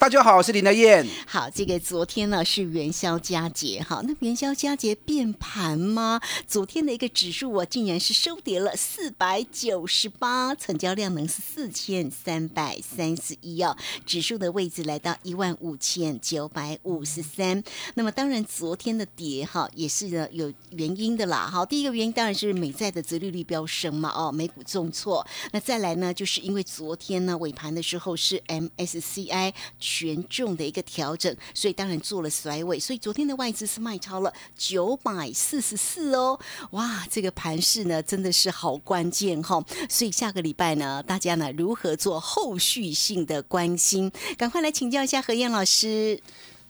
[0.00, 1.06] 大家好，我是林德燕。
[1.26, 6.18] 好，这个昨天呢是元宵佳节，哈，那元宵佳节变盘吗？
[6.46, 13.76] 昨天的一个指数我竟然是收跌了四百九十八，成交量能是四千三百三十一哦，
[14.06, 17.62] 指数的位置来到一万五千九百五十三。
[17.92, 25.26] 那么当然昨天的跌哈也是呢有原因的啦，好，第一个原因当然是美债的殖利率飙升嘛，哦，美股重挫。
[25.52, 29.52] 那再来呢，就是因为昨天呢尾盘的时候是 MSCI。
[29.90, 36.38] 权重的一个调整，所以当然做了甩尾，所以昨天的外资是卖超了九百四十四哦，
[36.70, 46.20] 哇，这个盘势呢真的是好关键哈，所以下个礼拜呢，大家呢如何做后续性的关心，赶快来请教一下何燕老师。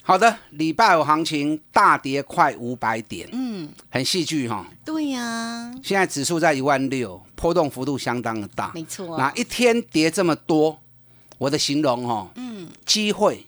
[0.02, 4.66] 好的，礼拜五行情大跌快五百点，嗯，很戏剧哈。
[4.82, 9.18] 对呀，现在指数在一万六，波动幅度相当的大，没错。
[9.18, 10.80] 那一天跌这么多？
[11.40, 13.46] 我的形容哦，嗯，机会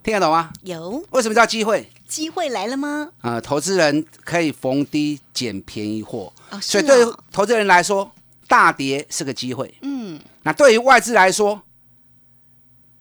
[0.00, 0.52] 听得懂吗？
[0.62, 1.90] 有，为什么叫机会？
[2.06, 3.10] 机会来了吗？
[3.20, 8.12] 啊，投资人可以逢低捡便宜货，所以对于投资人来说，
[8.46, 9.74] 大跌是个机会。
[9.82, 11.60] 嗯，那对于外资来说，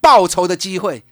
[0.01, 1.03] 报仇的机会。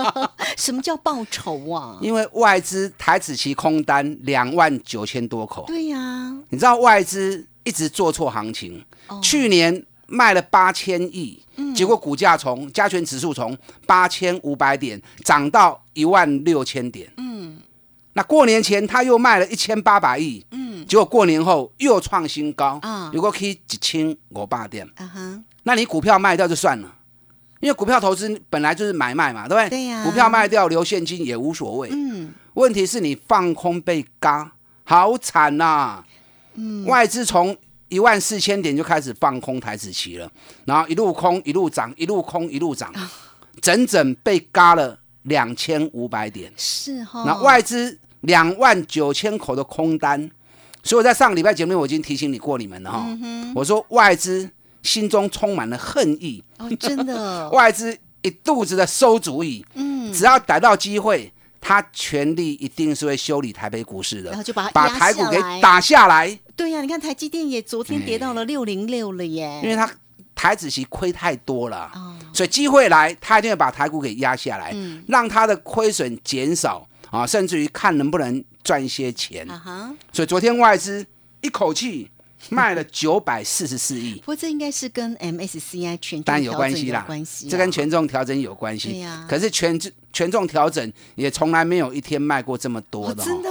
[0.56, 1.98] 什么叫报仇啊？
[2.00, 5.64] 因为外资台子期空单两万九千多口。
[5.66, 8.82] 对呀，你知道外资一直做错行情，
[9.20, 9.84] 去年。
[10.08, 11.40] 卖了八千亿，
[11.76, 17.12] 结果股价从加权指数从八千五百点涨到一万六千点。
[17.18, 17.58] 嗯，
[18.14, 26.94] 那过年前他又卖了一千八百亿，嗯，结果过年后又创新高，啊，如果可以一千五百点，啊哈，那你股票卖掉就算了，
[27.60, 29.68] 因为股票投资本来就是买卖嘛，对不对？
[29.68, 31.90] 对呀，股票卖掉留现金也无所谓。
[31.92, 34.52] 嗯，问题是你放空被嘎，
[34.84, 36.02] 好惨呐。
[36.54, 37.56] 嗯，外资从
[37.88, 40.30] 一万四千点就开始放空台子期了，
[40.66, 42.92] 然后一路空一路涨，一路空一路涨，
[43.62, 46.52] 整整被嘎了两千五百点。
[46.56, 50.30] 是哈，那外资两万九千口的空单，
[50.82, 53.06] 所以我在上个礼拜节目我已经提醒你过你们了哈。
[53.54, 54.50] 我说外资
[54.82, 66.38] 心中充满了恨意，哦，真的， 外资一肚子的馊主意，嗯，只要逮到机会，他全力一定是会修理台北股市的，然后就把把台股给打下来。
[66.58, 69.88] 对呀，你看台积电也昨天跌到了六零六了耶，因为它
[70.34, 71.88] 台子期亏太多了，
[72.34, 74.74] 所以机会来，它一定会把台股给压下来，
[75.06, 79.46] 让它的亏损减少啊，甚至于看能不能赚一些钱。
[80.12, 81.06] 所以昨天外资
[81.42, 82.10] 一口气。
[82.50, 88.90] 卖了九百四十四亿，不过这应该是跟 MSCI 权重有关系啦，关系，这跟权重调整有关系。
[88.90, 89.78] 对呀，可是权
[90.12, 93.50] 权重调整也从来没有一天卖过这么多的，真的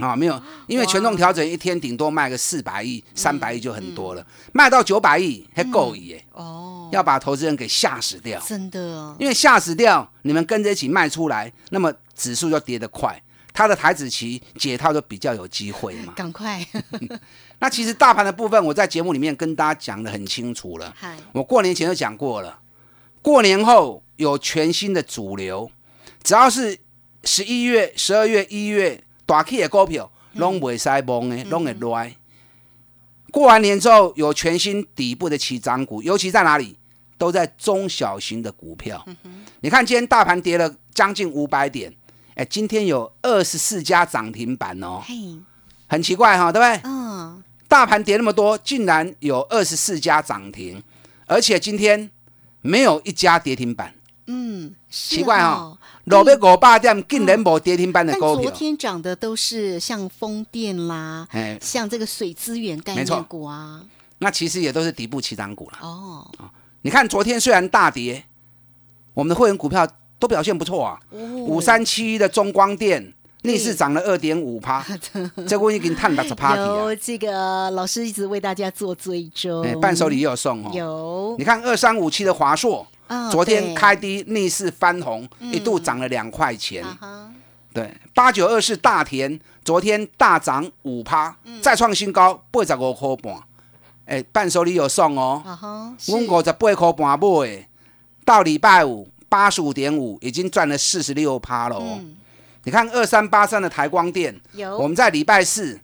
[0.00, 6.24] 啊， 没有，因为权重调整一天顶多卖个四百亿、三百亿就很多了，卖到九百亿还够耶。
[6.32, 13.22] 哦，要把投资人给吓死掉，真的，因为吓死掉，你们跟着一起卖出来，那么指数就跌得快。
[13.52, 16.64] 他的台子棋解套就比较有机会嘛，赶快。
[17.60, 20.94] 那其实大盘的部分，我在节目里面跟大家讲的很清楚了。
[21.32, 22.60] 我过年前就讲过了，
[23.20, 25.70] 过年后有全新的主流，
[26.22, 26.78] 只要是
[27.24, 32.16] 十一月、十二月、一月大 K 的股票，拢袂使崩的，拢会来。
[33.30, 36.78] 过完年之后，有全新底部的起涨股，尤其在哪里？
[37.18, 39.04] 都在中小型的股票。
[39.62, 41.92] 你看今天大盘跌了将近五百点。
[42.36, 45.02] 哎，今天有二十四家涨停板哦，
[45.88, 46.80] 很奇怪哈，对不对？
[46.84, 50.82] 嗯，大盘跌那么多，竟然有二十四家涨停，
[51.26, 52.10] 而且今天
[52.62, 53.94] 没有一家跌停板。
[54.26, 58.42] 嗯，奇怪哈，六百五八点竟然没跌停板的股票。
[58.42, 63.84] 昨天涨的都是像风电啦，哎，像这个水资源概念股啊，
[64.18, 65.78] 那其实也都是底部起涨股了。
[65.82, 66.28] 哦，
[66.82, 68.24] 你看昨天虽然大跌，
[69.14, 69.86] 我们的会员股票。
[70.20, 74.84] 都表现不错啊，五三七一的中光电逆势涨了二点五趴，
[75.46, 80.70] 这我已经探六十趴有这个老师一直为大家做追踪，伴手礼也有送哦。
[80.74, 82.86] 有，你看二三五七的华硕，
[83.30, 86.84] 昨天开低逆势翻红，一度涨了两块钱。
[87.72, 93.40] 对，八九二是大田，昨天大涨五趴，再创新高，八十五块半。
[94.06, 95.42] 哎，伴手礼有送哦。
[96.08, 97.68] 我五十八块半买，
[98.24, 102.00] 到礼拜五八十五点五，已经赚了四十六趴了哦。
[102.68, 104.76] 你看二三八三的台光电，有。
[104.76, 105.80] 我们在礼拜四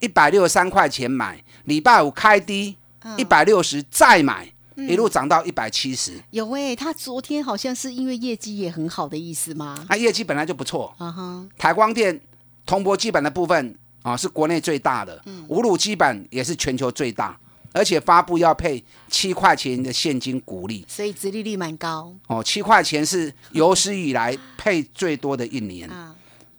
[0.00, 2.76] 一百六十三块钱买，礼拜五开低
[3.16, 6.14] 一百六十再买，一路涨到一百七十。
[6.30, 9.86] 有哎，他昨天好像是因为业绩也很好的意思吗？
[9.88, 10.92] 啊，业绩本来就不错。
[10.98, 12.20] 啊哈，台光电
[12.66, 15.46] 铜箔基板的部分啊是国内最大的，嗯。
[15.48, 17.38] 五卤基板也是全球最大，
[17.78, 22.12] 而且发布要配七块钱的现金股利，所以殖利率蛮高。
[22.26, 25.88] 哦，七块钱是有史以来配最多的一年。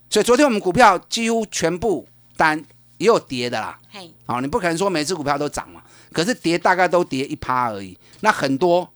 [0.08, 2.58] 所以昨天我们股票几乎全部，单
[2.96, 3.78] 也有跌的啦。
[3.90, 7.96] 嘿，好，你不可能说每只股票都涨嘛，可是跌大概都跌一趴而已。
[8.20, 8.90] 那很多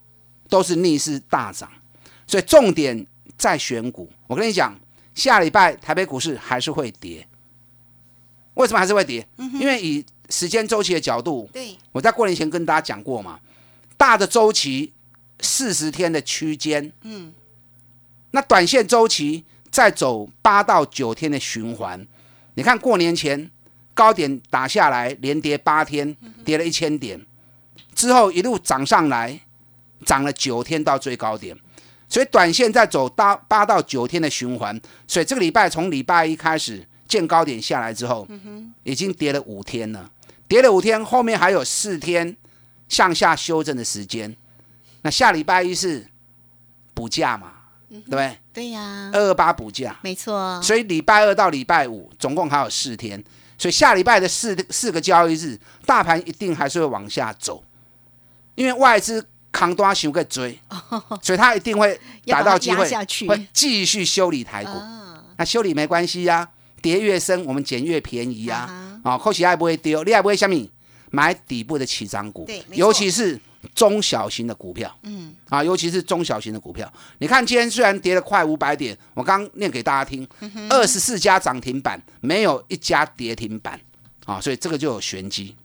[0.49, 1.71] 都是逆势大涨，
[2.27, 3.07] 所以重点
[3.37, 4.11] 在选股。
[4.27, 4.75] 我跟你讲，
[5.15, 7.29] 下礼拜台北股市还是会跌。
[8.55, 9.27] 为什么还是会跌？
[9.37, 10.05] 因为以
[10.35, 13.39] 时间周期的角度，对，我在过年前跟大家讲过嘛，
[13.97, 14.93] 大的周期
[15.41, 17.33] 四十天的区间，嗯，
[18.33, 19.45] 那短线周期。
[19.75, 22.07] 再走八到九天的循环，
[22.55, 23.51] 你看过年前
[23.93, 27.21] 高点打下来，连跌八天，跌了一千点，
[27.93, 29.41] 之后一路涨上来，
[30.07, 31.59] 涨了九天到最高点，
[32.09, 38.29] 所以短线在走八八到九天的循环，所以这个礼拜从礼拜一开始见高点下来之后，
[38.85, 40.09] 已经跌了五天了，
[40.49, 42.37] 跌了五天，后面还有四天
[42.89, 44.37] 向下修正的时间，
[45.03, 46.07] 那下礼拜一是
[46.93, 47.53] 补价嘛？
[47.89, 48.39] 对不对？
[48.53, 50.61] 对呀，二二八补价，没错。
[50.63, 53.23] 所以礼拜二到礼拜五总共还有四天，
[53.57, 57.63] 所以下礼拜的四四个交易日，大盘一定还是会往下走，
[58.57, 60.59] 因为外资扛多想个追，
[61.23, 62.89] 所以他一定会打到机会，
[63.29, 64.73] 会继续修理台股。
[65.37, 66.49] 那修理没关系呀，
[66.83, 68.84] 跌越深我们捡越便宜呀。
[69.05, 70.69] 啊，或许爱不会丢，你还不会下面
[71.13, 73.41] 买底部的起涨股，尤其是。
[73.75, 80.29] 中小型的股票，嗯，啊，尤其是中小型的股票，你看今天虽然跌了快五百点，我刚念给大家听，
[80.69, 83.81] 二十四家涨停板，没有一家跌停板，
[84.27, 85.57] 啊，所以这个就有玄机，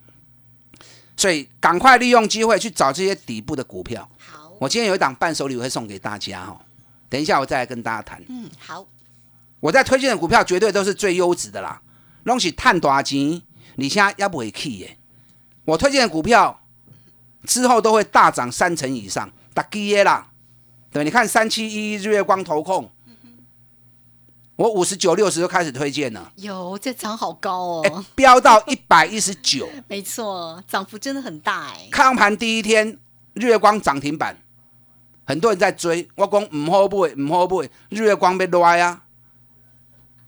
[1.17, 4.09] 所以赶快利用机会去找这些底部的股票。
[4.17, 6.57] 好，我今天有一档伴手礼会送给大家哦，
[7.09, 8.23] 等一下我再来跟大家谈。
[8.29, 8.87] 嗯，好，
[9.59, 11.81] 我在推荐的股票绝对都是最优质的啦，
[12.25, 13.41] 东西探大钱，
[13.75, 14.97] 你现在要不会去耶？
[15.65, 16.55] 我推荐的股票。
[17.45, 20.29] 之后都会大涨三成以上，打基耶啦，
[20.91, 22.91] 对，你看三七一日月光投控，
[24.57, 31.87] 我五十九六十就开始推荐了，有这涨好高哦，飙到一百一十九， 没错，涨幅真的很大哎。
[31.89, 32.99] 开盘第一天
[33.33, 34.37] 日月光涨停板，
[35.23, 39.03] 很多人在追，我讲唔好不会，唔好不会，日月光被拉呀，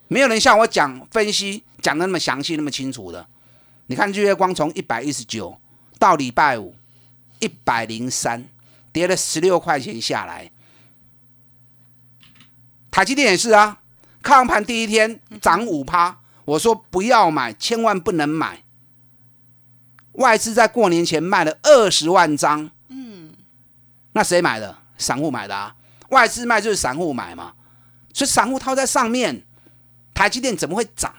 [0.08, 3.28] 没有人像我讲分析讲的那么详细那么清楚的，
[3.88, 5.60] 你看日月光从一百一十九
[5.98, 6.76] 到礼拜五。
[7.44, 8.48] 一百零三，
[8.92, 10.52] 跌了十六块钱下来。
[12.92, 13.80] 台积电也是啊，
[14.22, 18.62] 开盘第一天涨五趴，我说不要买，千万不能买。
[20.12, 23.34] 外资在过年前卖了二十万张，嗯，
[24.14, 24.78] 那谁买的？
[25.00, 25.76] 散户买的啊。
[26.10, 27.56] 外资卖就是散户买嘛，
[28.14, 29.44] 所以散户套在上面，
[30.14, 31.12] 台积电怎么会涨？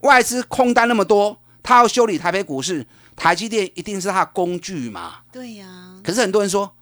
[0.00, 2.86] 外资空单那么多，他要修理台北股市。
[3.16, 5.16] 台积电一定是他的工具嘛？
[5.32, 5.66] 对呀。
[6.04, 6.72] 可是很多人说，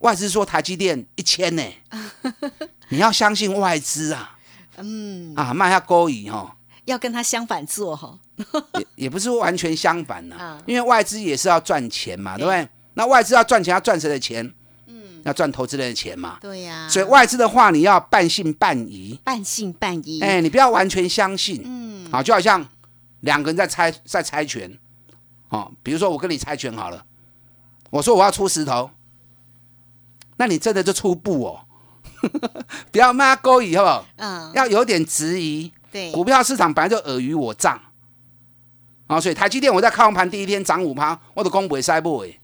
[0.00, 1.62] 外资说台积电一千呢，
[2.90, 4.36] 你要相信外资啊。
[4.78, 5.32] 嗯。
[5.36, 6.56] 啊，卖下勾引哈。
[6.86, 8.18] 要跟他相反做哈。
[8.78, 12.68] 也也不是完全相反呢， 因为外资也是要赚钱嘛，对不对？
[12.94, 14.52] 那外资要赚钱，要赚谁的钱？
[15.24, 15.26] 嗯。
[15.26, 16.38] 要赚投资人的钱嘛。
[16.40, 16.88] 对呀。
[16.88, 19.18] 所以外资的话，你要半信半疑。
[19.24, 20.20] 半信半疑。
[20.20, 21.62] 哎，你不要完全相信。
[21.64, 22.10] 嗯。
[22.12, 22.66] 啊，就好像
[23.20, 24.78] 两个人在猜在猜拳。
[25.48, 27.04] 哦，比如说我跟你猜拳好了，
[27.90, 28.90] 我说我要出石头，
[30.36, 31.60] 那你真的就出布哦，
[32.90, 34.06] 不要骂勾引，好不好？
[34.16, 35.72] 嗯，要有点质疑。
[35.92, 37.80] 对，股票市场本来就尔虞我诈，
[39.06, 42.40] 啊，所以台积电我在开盘第一天涨五趴，我的公不会塞不诶，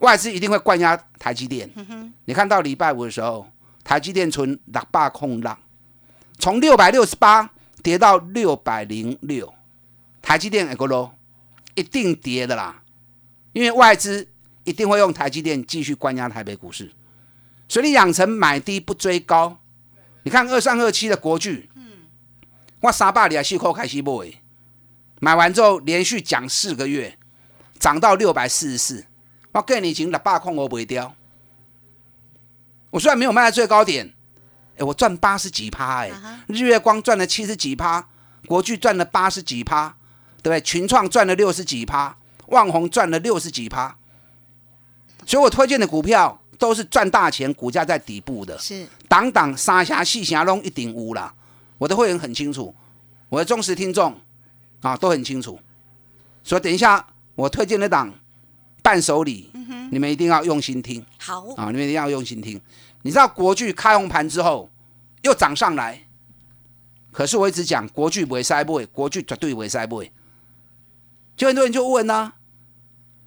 [0.00, 1.70] 外资一定会灌压台积电。
[2.24, 3.50] 你看到礼拜五的时候，
[3.84, 5.58] 台积电存六百空浪，
[6.38, 7.50] 从六百六十八
[7.82, 9.52] 跌到六百零六，
[10.20, 11.14] 台积电一个咯。
[11.74, 12.82] 一定跌的啦，
[13.54, 14.28] 因为外资
[14.64, 16.92] 一定会用台积电继续关压台北股市，
[17.66, 19.56] 所以你养成买低不追高，
[20.24, 21.92] 你看二三二七的国巨，嗯，
[22.80, 24.34] 我三百二四块开始买，
[25.18, 27.16] 买完之后连续涨四个月，
[27.78, 29.06] 涨到六百四十四，
[29.52, 31.14] 我过年前六百块我卖掉。
[32.90, 34.12] 我虽然没有卖在最高点，
[34.76, 36.10] 哎，我赚八十几趴哎，
[36.46, 38.06] 日月光赚了七十几趴，
[38.46, 39.96] 国巨赚了八十几趴，
[40.42, 40.60] 对不对？
[40.60, 42.16] 群创赚了六十几趴，
[42.48, 43.96] 万宏赚了六十几趴，
[45.24, 51.34] 所以我推荐的股票都是赚大钱，股价在底部的，是档档三峡细峡拢一定有啦。
[51.78, 52.74] 我的会员很清楚，
[53.30, 54.20] 我的忠实听众
[54.82, 55.58] 啊都很清楚，
[56.44, 58.12] 所以等一下我推荐的档
[58.82, 59.50] 伴手礼。
[59.90, 61.66] 你们一定要用心听，好啊！
[61.66, 62.58] 你们一定要用心听。
[63.02, 64.70] 你知道国巨开红盘之后
[65.20, 66.04] 又涨上来，
[67.10, 70.10] 可是我一直讲国巨不会塞不会，国巨绝对不会塞不会。
[71.36, 72.32] 就很多人就问呢，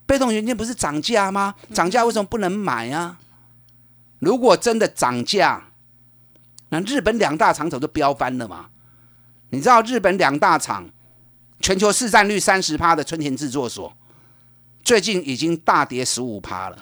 [0.08, 1.54] 被动元件不是涨价吗？
[1.72, 3.20] 涨价为什么不能买啊？
[4.18, 5.70] 如果真的涨价，
[6.70, 8.70] 那日本两大厂早就飙翻了嘛？
[9.50, 10.90] 你知道日本两大厂
[11.60, 13.96] 全球市占率三十趴的春田制作所。
[14.86, 16.78] 最近已经大跌十五趴了，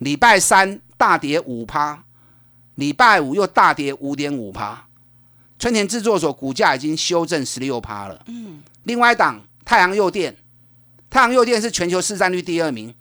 [0.00, 2.02] 礼拜三大跌五趴，
[2.74, 4.86] 礼拜五又大跌五点五趴。
[5.56, 8.20] 春田制作所股价已经修正十六趴了。
[8.26, 10.36] 嗯，另外一档太阳诱电，
[11.08, 12.92] 太阳诱电是全球市占率第二名，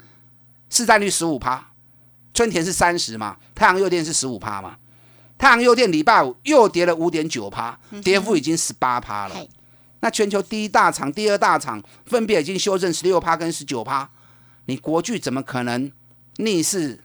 [0.69, 1.71] 市占率十五趴，
[2.31, 4.77] 春田是三十嘛，太阳诱电是十五趴嘛。
[5.35, 9.35] 太阳诱电礼拜五又跌了五点九趴，跌幅已经十八趴了。
[10.01, 14.07] 那全球第一大厂、第二大厂分别已经修正十六趴跟十九趴。
[14.65, 15.91] 你国巨怎么可能
[16.37, 16.99] 逆势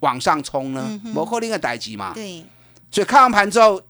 [0.00, 1.00] 往上冲呢？
[1.04, 2.12] 摩克林的代级嘛。
[2.14, 2.44] 对。
[2.90, 3.80] 所以看完盘之后，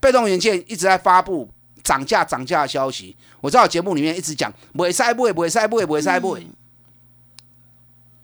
[0.00, 1.50] 被动元件一直在发布
[1.82, 3.16] 涨价、涨价的消息。
[3.40, 6.46] 我知道节目里面一直讲不会塞不会不会塞不会不会塞不会。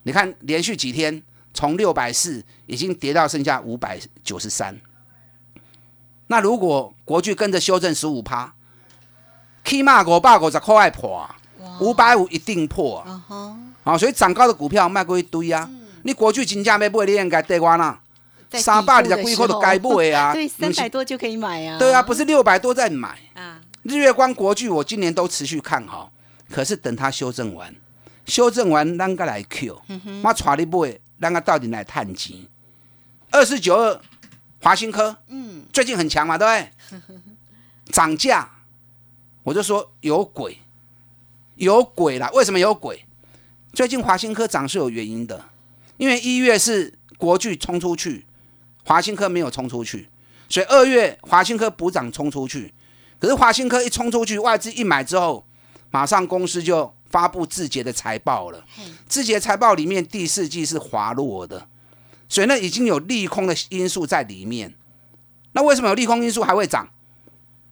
[0.02, 1.22] 你看连续几天
[1.52, 4.78] 从六百四已经跌到剩下五百九十三。
[6.28, 8.54] 那如果国巨跟着修正十五趴，
[9.64, 11.28] 起码五百五十块爱破，
[11.80, 13.00] 五百五一定破。
[13.84, 15.68] 啊，所以涨高的股票卖过一堆啊！
[16.02, 18.00] 你国去金价没买，你应该对我啦，
[18.52, 20.32] 三百二十几块都该买啊！
[20.34, 21.78] 对，三百多就可以买啊！
[21.78, 23.60] 对啊，不是六百多再买啊！
[23.82, 26.12] 日月光、国巨，我今年都持续看好，
[26.50, 27.74] 可是等它修正完，
[28.26, 29.80] 修正完啷个来 Q？
[30.22, 32.36] 我带你买，啷个到底来探钱？
[33.30, 34.00] 二四九二
[34.62, 37.10] 华新科，嗯，最近很强嘛，对不对？
[37.92, 38.48] 涨价，
[39.42, 40.58] 我就说有鬼，
[41.60, 42.30] 有鬼啦！
[42.32, 43.04] 为什么有鬼？
[43.74, 45.44] 最近华新科涨是有原因的，
[45.98, 48.24] 因为一月是国巨冲出去，
[48.82, 50.08] 华新科没有冲出去，
[50.48, 52.72] 所以二月华新科补涨冲出去。
[53.18, 55.44] 可是华新科一冲出去，外资一买之后，
[55.90, 58.64] 马上公司就发布字节的财报了。
[59.06, 61.68] 字节财报里面第四季是滑落的，
[62.26, 64.74] 所以呢已经有利空的因素在里面。
[65.52, 66.88] 那为什么有利空因素还会涨？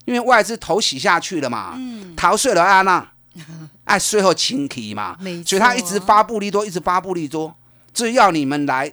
[0.05, 1.79] 因为外资头洗下去了嘛，
[2.15, 3.13] 逃税了啊那。
[3.89, 5.17] 哎，最后清提嘛，
[5.47, 7.55] 所以他一直发布利多，一直发布利多，
[7.95, 8.93] 就是要你们来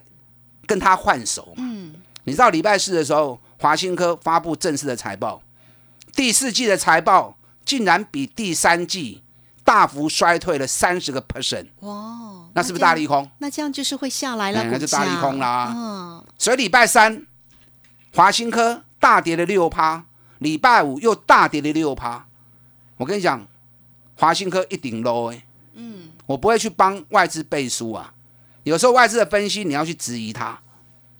[0.65, 1.55] 跟他换手嘛。
[1.57, 5.41] 嗯，你知道礼拜四的时候，华新科发布正式的财报，
[6.15, 9.21] 第四季的财报竟然比第三季
[9.65, 11.67] 大幅衰退了三十个 percent。
[11.81, 13.29] 哇，那是不是大利空？
[13.39, 15.73] 那这样就是会下来了，那就大利空啦。
[15.75, 17.25] 嗯，所以礼拜三
[18.13, 20.05] 华新科大跌了六趴，
[20.39, 22.25] 礼拜五又大跌了六趴。
[22.95, 23.45] 我跟你讲。
[24.15, 28.13] 华新科一顶 low 哎，嗯，我不会去帮外资背书啊。
[28.63, 30.59] 有时候外资的分析你要去质疑它，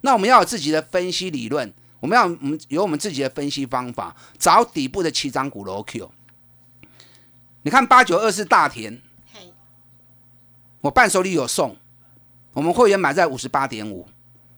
[0.01, 6.09] 那我们要有自己的分析理论，我们要我们有我们自己的分析方法，找底部的七张股 low Q。
[7.61, 8.99] 你看八九二四大田，
[10.81, 11.75] 我伴手礼有送，
[12.53, 14.07] 我们会员买在五十八点五，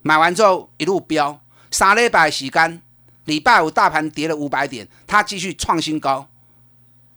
[0.01, 1.41] 买完之后一路飙，
[1.71, 2.81] 三礼拜洗干，
[3.25, 6.29] 礼拜五大盘跌了五百点，它继续创新高，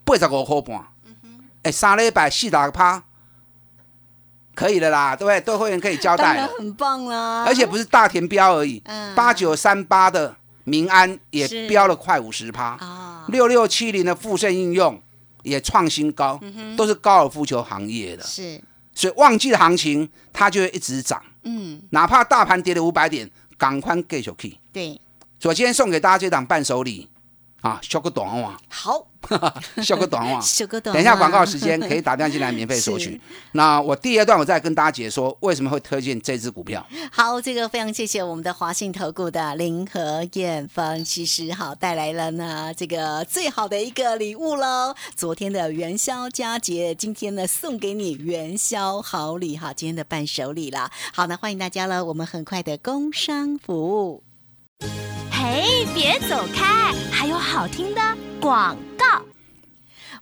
[0.05, 0.87] 八十五块半。
[1.63, 3.03] 哎，三礼拜四打趴，
[4.55, 5.41] 可以的啦，对不对？
[5.41, 7.45] 对会员可以交代很棒啦。
[7.47, 8.83] 而且不是大田标而已，
[9.15, 12.79] 八九三八的民安也标了快五十趴，
[13.29, 15.01] 六六七零的富盛应用
[15.43, 16.41] 也创新高，
[16.77, 18.23] 都是高尔夫球行业的。
[18.23, 18.61] 是，
[18.95, 21.23] 所以旺季的行情它就会一直涨。
[21.43, 24.59] 嗯，哪怕大盘跌了五百点，赶快 get 上去。
[24.73, 25.01] 对，
[25.39, 27.09] 所以今天送给大家这档伴手礼。
[27.61, 29.07] 啊，修个短话，好，
[29.83, 30.95] 修个短话， 修个短。
[30.95, 33.21] 等一下广告时间可以打电话进来免费索取。
[33.53, 36.87] 那我第二段我再跟大家解说为什么会推荐这支股票。
[37.13, 44.95] 好，这个非常谢谢我们的华信投顾的林和燕分析师，好带来了呢这个最好的一个礼物喽。
[45.15, 50.91] 昨天的元宵佳节，今天呢送给你元宵好礼哈，今天的伴手礼啦。
[51.13, 54.30] 好，那欢迎大家了，我们很快的工商服务。
[55.31, 58.01] 嘿，别走开，还有好听的
[58.41, 59.05] 广告。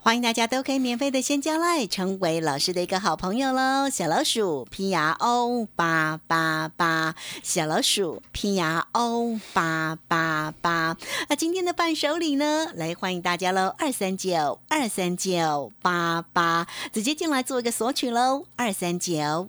[0.00, 3.91] 欢迎大家都可以免费的先加赖，成为老师的一个好朋友喽！
[3.91, 10.97] 小老鼠拼牙欧八八八，小老鼠拼牙欧八八八。
[11.29, 12.69] 那今天的伴手礼呢？
[12.75, 13.75] 来欢迎大家喽！
[13.77, 18.45] 二三九二三九八八，直接进来做一个索取喽！
[18.57, 19.49] 二三九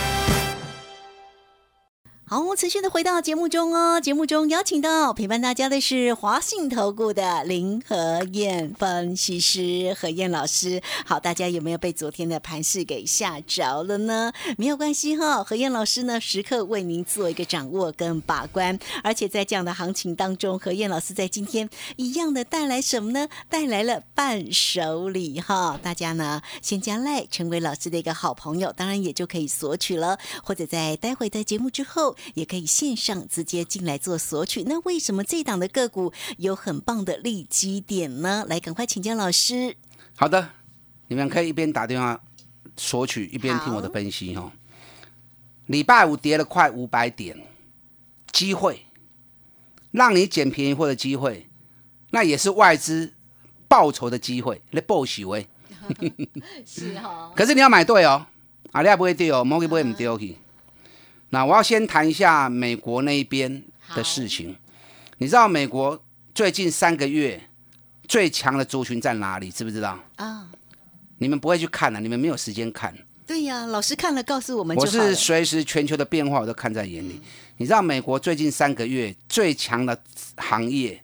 [2.33, 3.99] 好，持续的回到节目中哦。
[3.99, 10.81] 节目中邀请到陪伴大家的是华信投顾的林和燕分析师何燕老师。
[11.05, 14.31] 好，大家有没有被昨天的盘势给吓着了呢？
[14.57, 18.79] 没有关系哈，何燕老师呢时刻为您做一个掌握跟把关。
[19.03, 23.27] 而且在这样的行情当中，何燕老师在今天一样的带来什么呢？
[23.49, 25.77] 带来了伴手礼哈。
[25.83, 32.15] 大家呢先加赖成为老师的一个好朋友，当然也就可以索取了，或者在待会的节目之后。
[32.33, 34.63] 也可以线上直接进来做索取。
[34.63, 38.45] 那为什么这档的个股有很棒的利基点呢？
[38.47, 39.75] 来，赶快请教老师。
[40.15, 40.49] 好的，
[41.07, 42.21] 你们可以一边打电话
[42.77, 44.51] 索取，一边听我的分析哦。
[45.67, 47.37] 礼拜五跌了快五百点，
[48.31, 48.85] 机会
[49.91, 51.49] 让你捡便宜货的机会，
[52.11, 53.13] 那也是外资
[53.67, 54.61] 报仇的机会。
[54.71, 55.47] 来报喜威，
[56.65, 57.31] 是哈。
[57.35, 58.25] 可是你要买对哦，
[58.71, 60.37] 啊，你也不会丢哦，摩根不会唔丢去。
[61.31, 63.63] 那我要先谈一下美国那一边
[63.95, 64.55] 的事情。
[65.17, 66.01] 你知道美国
[66.35, 67.41] 最近三个月
[68.05, 69.49] 最强的族群在哪里？
[69.49, 69.97] 知不知道？
[70.17, 70.49] 啊，
[71.19, 72.93] 你们不会去看的，你们没有时间看。
[73.25, 74.75] 对呀，老师看了告诉我们。
[74.75, 77.21] 我是随时全球的变化我都看在眼里。
[77.57, 79.97] 你知道美国最近三个月最强的
[80.35, 81.01] 行业，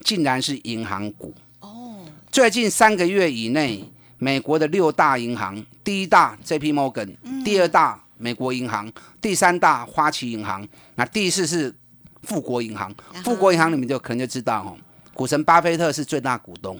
[0.00, 1.32] 竟然是银行股。
[1.60, 2.04] 哦。
[2.32, 3.84] 最近三个月以内，
[4.18, 6.72] 美国的六大银行，第一大 J.P.
[6.72, 8.04] Morgan，第二大。
[8.18, 11.74] 美国银行第三大花旗银行，那第四是
[12.22, 12.94] 富国银行。
[13.24, 14.76] 富国银行你们就可能就知道哦，
[15.14, 16.78] 股神巴菲特是最大股东。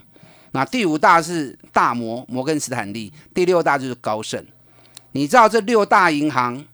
[0.53, 4.44] 那第五大是大摩摩根斯坦利，第六大就是高盛。
[5.12, 6.64] 你知道这六大银行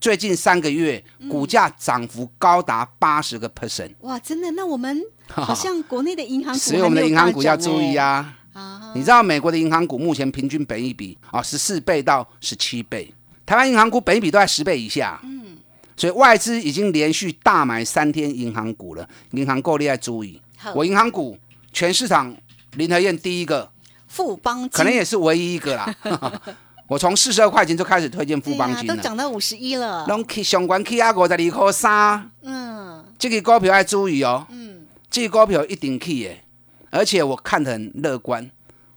[0.00, 3.92] 最近三个月股价涨幅高达八十个 percent。
[4.00, 4.50] 哇，真的？
[4.52, 8.34] 那我们 好像国内的银行股，所以我们的银行股要注意啊。
[8.94, 13.12] 你知道美国的银行股目前平均本益比啊十四倍到十七倍。
[13.48, 15.56] 台湾银行股本比都在十倍以下，嗯，
[15.96, 19.08] 所以外资已经连续大买三天银行股了。
[19.30, 20.38] 银行够厉害，注意，
[20.74, 21.38] 我银行股
[21.72, 22.36] 全市场
[22.72, 23.70] 林和燕第一个，
[24.06, 25.94] 富邦可能也是唯一一个啦。
[26.88, 30.04] 我从四十二块钱就开始推荐富邦金了，都涨到五十一了。
[30.08, 36.44] 拢去相关 K 啊五十二块三，嗯，这个股票要注意哦，嗯，这个股票一定去耶，
[36.90, 38.50] 而且我看得很乐观，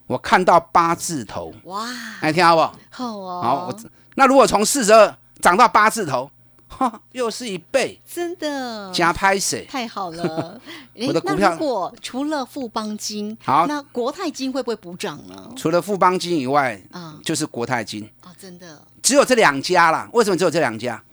[0.08, 1.88] 我看到八字头，哇，
[2.20, 2.62] 来听好不？
[2.90, 3.80] 好哦，好我。
[4.22, 6.30] 那如果从四十二涨到八字头，
[6.70, 10.62] 哈，又是一倍，真的加拍水，太好了。
[11.08, 15.52] 我的股票如果除了富邦金，好，那国泰金会不会补涨呢？
[15.58, 20.08] 除了富邦金以外，啊，就是国泰金啊，真的只有这两家啦。
[20.14, 21.04] 为什么只有这两家？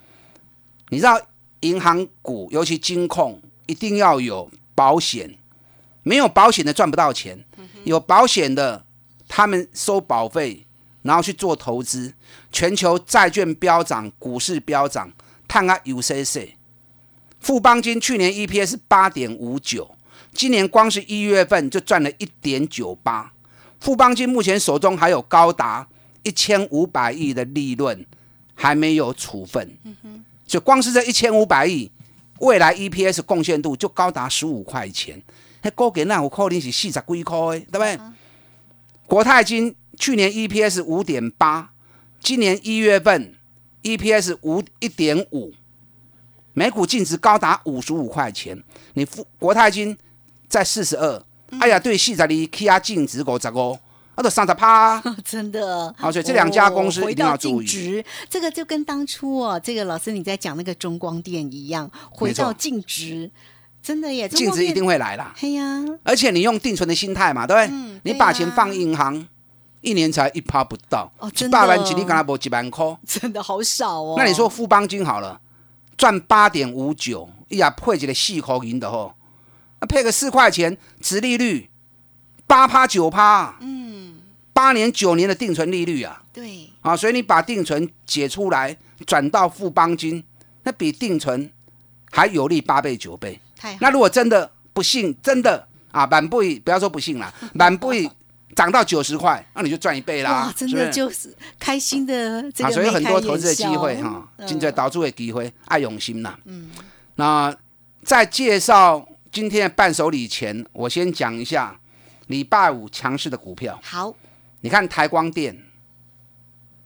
[0.91, 1.19] 你知道
[1.61, 5.39] 银行股，尤其金控，一定要有保险，
[6.03, 7.43] 没有保险的赚不到钱，
[7.85, 8.85] 有保险的
[9.27, 10.67] 他们收保费。
[11.09, 12.13] 然后去做投资，
[12.53, 15.11] 全球债券飙涨，股市飙涨，
[15.49, 16.51] 看看 UCC，
[17.41, 19.91] 富邦金去年 EPS 八点五九，
[20.35, 23.33] 今年光是一月份就赚了一点九八。
[23.81, 25.89] 富邦金目前手中还有高达
[26.23, 28.05] 一千五百亿的利润
[28.55, 29.79] 还没有处分，
[30.47, 31.91] 所以光是这一千五百亿，
[32.41, 35.23] 未来 EPS 贡献度就高达十五块钱，
[35.63, 37.99] 那高给那我可能是四十几块，对不对？
[39.07, 39.75] 国泰金。
[39.99, 41.73] 去年 EPS 五点八，
[42.21, 43.35] 今年一月份
[43.83, 45.53] EPS 五一点五，
[46.53, 48.63] 每股净值高达五十五块钱。
[48.95, 49.97] 你富国泰金
[50.49, 51.23] 在四十二，
[51.61, 53.79] 哎呀，对，细仔的 K R 净值五十五，
[54.17, 55.93] 那都三十趴， 真的。
[55.99, 57.67] 好，所以这两家公司一定要注意。
[57.67, 63.31] 值这个就跟当初哦，这个老师你在讲那个中光电一样，回到净值。
[63.81, 65.35] 真的耶，净值一定会来啦。
[65.41, 68.01] 哎呀，而且你用定存的心态嘛，对不对？
[68.03, 69.27] 你把钱放银行，
[69.81, 71.57] 一年才一趴不到，哦，真的。
[71.57, 74.15] 八万几，你刚才没几万块， 真的好少哦。
[74.19, 75.41] 那你说富邦金好了，
[75.97, 79.15] 赚八点五九，哎呀，配几个细口银的吼，
[79.81, 81.71] 那配个四块钱，殖利率
[82.47, 84.17] 八趴九趴，嗯，
[84.53, 90.25] 八年九年的定存利率啊，对，啊，所以你把定存解出来，转到富邦金，
[90.65, 91.51] 那比定存
[92.11, 93.41] 还有利八倍九倍。
[93.81, 97.93] 那如果真的不幸，真的啊，满不不要说不幸啦， 满不
[98.55, 100.53] 涨到九十块，那你就赚一倍啦！
[100.57, 106.39] 真的就是开心的这个所以很多投资的机会哈，现在导出的机会，爱用心呐。
[106.45, 106.71] 嗯，
[107.15, 107.57] 那
[108.03, 111.79] 在介绍今天的伴手礼前，我先讲一下
[112.27, 113.79] 礼拜五强势的股票。
[113.83, 114.15] 好，
[114.61, 115.65] 你看台光电，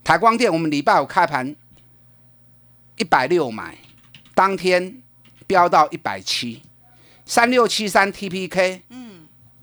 [0.05, 1.55] 台光电我们礼拜五开盘
[2.97, 3.79] 一百六买，
[4.35, 4.99] 当天。
[5.45, 6.63] 飙到一百七，
[7.27, 9.02] 三六七三 TPK，嗯，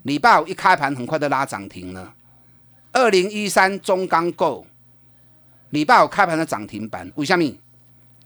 [0.02, 2.14] 礼拜五一开盘很快就拉涨停了。
[2.92, 4.66] 二零一三中钢构，
[5.70, 7.44] 礼拜五开盘的涨停板，为什么？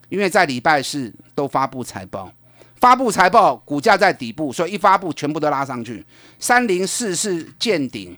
[0.08, 2.32] 因为在礼拜四都发布财报，
[2.76, 6.04] 发布财报股价在底部，所以一发布全部都拉上去。
[6.38, 8.16] 三零四四见顶，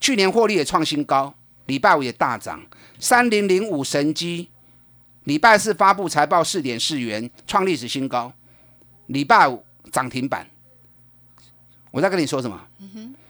[0.00, 1.34] 去年获利也创新高，
[1.66, 2.60] 礼拜五也大涨。
[2.98, 4.48] 三零零五神机。
[5.24, 8.32] 礼拜四发布财报，四点四元创历史新高。
[9.06, 10.44] 礼拜五涨停板。
[11.92, 12.60] 我在跟你说什么？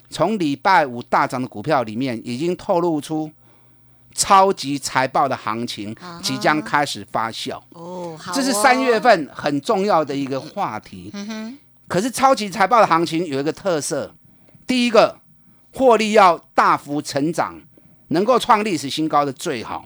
[0.08, 3.30] 从礼拜五大涨的股票里面，已经透露出
[4.14, 7.60] 超级财报的行情即将开始发酵。
[7.70, 11.12] 哦，这是三月份很重要的一个话题。
[11.86, 14.14] 可是超级财报的行情有一个特色，
[14.66, 15.18] 第一个
[15.74, 17.60] 获利要大幅成长，
[18.08, 19.84] 能够创历史新高的最好。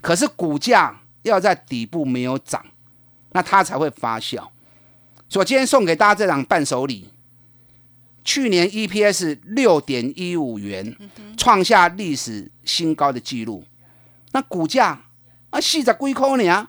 [0.00, 1.00] 可是股价。
[1.22, 2.64] 要在底部没有涨，
[3.32, 4.46] 那它才会发酵。
[5.28, 7.10] 所以今天送给大家这档伴手礼，
[8.26, 10.94] 去年 EPS 六点一五元，
[11.36, 13.64] 创下历史新高的记录。
[14.32, 15.00] 那股价
[15.50, 16.68] 啊，四十几块呢，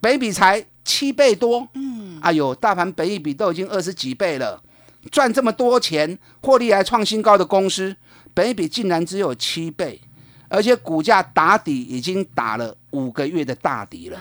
[0.00, 1.68] 北比才七倍多。
[1.74, 4.60] 嗯，哎呦，大盘北一比都已经二十几倍了，
[5.10, 7.94] 赚这么多钱，获利还创新高的公司，
[8.32, 10.00] 北比竟然只有七倍。
[10.48, 14.18] 而且股价打底已经打了五个月的大底了，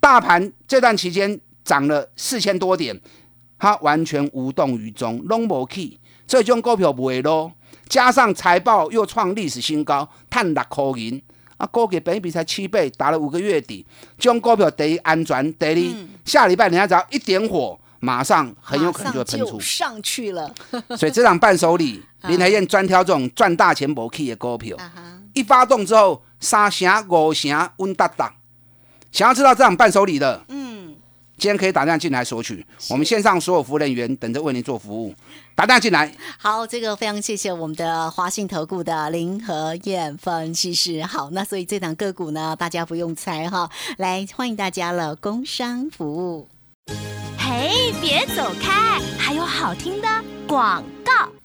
[0.00, 2.98] 大盘这段期间涨了四千多点，
[3.58, 7.52] 它完全无动于衷，long 无 key，这种股票不会咯。
[7.88, 11.20] 加上财报又创历史新高，探六块银，
[11.56, 13.86] 啊，股价本比才七倍，打了五个月底，
[14.18, 20.54] 这种股票第一安全，第二下礼拜人家只要一点火，马上很有可能就会喷出上去了。
[20.96, 24.76] 所以这场伴手礼， 林台燕专挑这种赚大钱无 key 的股票。
[25.32, 28.34] 一发动之后，三成五成稳哒哒。
[29.10, 30.67] 想要知道这场伴手礼的，嗯，
[31.38, 32.66] 今天可以打电话进来索取。
[32.90, 35.14] 我们线上所有服务人员等着为您做服务，
[35.54, 36.12] 打电话进来。
[36.36, 41.04] 好，这个非常谢谢我们的华信投顾的林和燕分析师。
[41.04, 43.70] 好，那所以这档个股呢，大家不用猜哈。
[43.98, 46.48] 来，欢迎大家了，工商服务。
[47.38, 50.08] 嘿，别走开，还有好听的
[50.48, 51.37] 广告。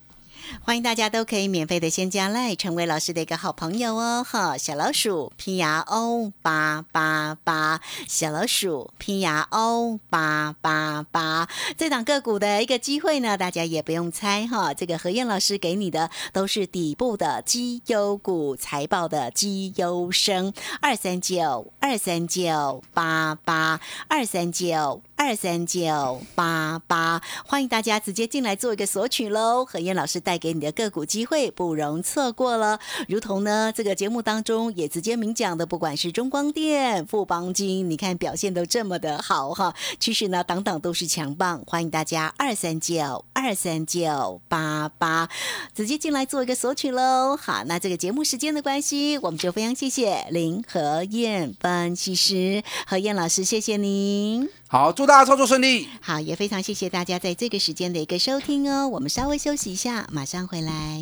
[0.65, 4.23] 欢迎大家都可以免费的先加赖，成为老师的一个好朋友哦！
[4.23, 14.73] 哈，小老鼠 P R O 八八八，小老鼠 P R O 八八八，这档个股的一个机会呢，大家也不用猜哈。
[14.73, 29.65] 这个何燕老师给你的都是底部的绩优股，财报的绩优生，二三九二三九八八二三九二三九八八，欢迎大家直接进来做一个索取喽！
[29.65, 30.52] 何燕老师带给。
[30.53, 45.29] 你的个股机会不容错过了，如同呢这个节目当中也直接明讲的，不管是中光电、富邦金，你看表现都这么的好哈，其实呢等等都是强棒，欢迎大家二三九二三九八八
[45.73, 47.35] 直接进来做一个索取喽。
[47.35, 54.62] 好，那这个节目时间的关系，我们就非常谢谢林和燕分析师何燕老师，谢谢您。
[54.73, 55.88] 好，祝大家操作顺利。
[56.01, 58.88] 好，也非常谢谢大家在这个时间的一个收听哦。
[58.88, 60.99] 我们稍微休息一下，马上回来。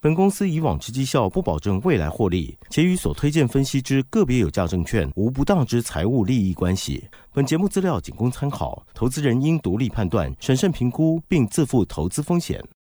[0.00, 7.04] 本公司以往之绩效不保证未来获利，且与所推荐分析之个别有价证券无不当之财务利益关系。
[7.34, 12.58] 本节目资料仅供参考，投资人应独立判断、审慎评估，并自负投资风险。